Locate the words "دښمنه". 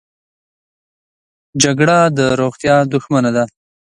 2.93-3.31